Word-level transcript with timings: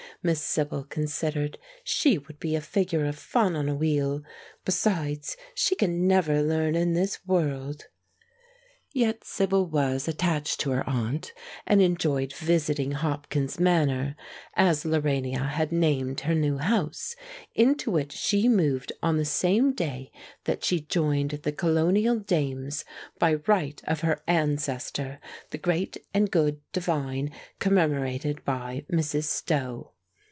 Miss 0.23 0.39
Sibyl 0.43 0.83
considered. 0.83 1.57
"She 1.83 2.19
would 2.19 2.39
be 2.39 2.55
a 2.55 2.61
figure 2.61 3.05
of 3.07 3.17
fun 3.17 3.55
on 3.55 3.67
a 3.67 3.73
wheel; 3.73 4.21
besides, 4.63 5.35
she 5.55 5.73
can 5.73 6.05
never 6.05 6.43
learn 6.43 6.75
in 6.75 6.93
this 6.93 7.25
world!" 7.25 7.87
Yet 8.93 9.23
Sibyl 9.23 9.65
was 9.65 10.07
attached 10.07 10.59
to 10.59 10.69
her 10.69 10.87
aunt, 10.87 11.33
and 11.65 11.81
enjoyed 11.81 12.33
visiting 12.33 12.91
Hopkins 12.91 13.59
Manor, 13.59 14.15
as 14.53 14.83
Lorania 14.85 15.47
had 15.49 15.71
named 15.71 16.19
her 16.19 16.35
new 16.35 16.59
house, 16.59 17.15
into 17.55 17.89
which 17.89 18.11
she 18.11 18.47
moved 18.47 18.91
on 19.01 19.17
the 19.17 19.25
same 19.25 19.73
day 19.73 20.11
that 20.43 20.63
she 20.63 20.81
joined 20.81 21.31
the 21.31 21.51
Colonial 21.51 22.19
Dames, 22.19 22.85
by 23.17 23.35
right 23.47 23.81
of 23.85 24.01
her 24.01 24.21
ancestor 24.27 25.19
the 25.49 25.57
great 25.57 25.97
and 26.13 26.29
good 26.29 26.61
divine 26.73 27.31
commemorated 27.59 28.45
by 28.45 28.85
Mrs. 28.93 29.23
Stowe. 29.23 29.93